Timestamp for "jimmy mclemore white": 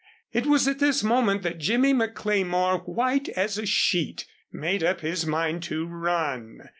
1.59-3.29